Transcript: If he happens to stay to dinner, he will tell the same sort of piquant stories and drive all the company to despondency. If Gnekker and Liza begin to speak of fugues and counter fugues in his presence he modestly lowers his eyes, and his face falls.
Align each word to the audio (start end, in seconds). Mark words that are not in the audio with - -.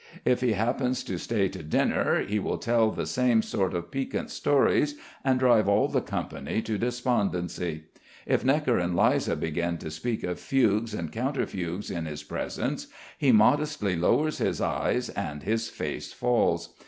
If 0.25 0.41
he 0.41 0.53
happens 0.53 1.03
to 1.03 1.19
stay 1.19 1.47
to 1.49 1.61
dinner, 1.61 2.23
he 2.25 2.39
will 2.39 2.57
tell 2.57 2.89
the 2.89 3.05
same 3.05 3.43
sort 3.43 3.75
of 3.75 3.91
piquant 3.91 4.31
stories 4.31 4.95
and 5.23 5.37
drive 5.39 5.67
all 5.69 5.87
the 5.87 6.01
company 6.01 6.63
to 6.63 6.79
despondency. 6.79 7.83
If 8.25 8.43
Gnekker 8.43 8.83
and 8.83 8.95
Liza 8.95 9.35
begin 9.35 9.77
to 9.77 9.91
speak 9.91 10.23
of 10.23 10.39
fugues 10.39 10.95
and 10.95 11.11
counter 11.11 11.45
fugues 11.45 11.91
in 11.91 12.05
his 12.05 12.23
presence 12.23 12.87
he 13.19 13.31
modestly 13.31 13.95
lowers 13.95 14.39
his 14.39 14.59
eyes, 14.59 15.09
and 15.09 15.43
his 15.43 15.69
face 15.69 16.11
falls. 16.11 16.73